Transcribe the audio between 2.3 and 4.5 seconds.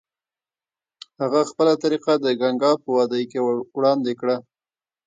ګنګا په وادۍ کې وړاندې کړه.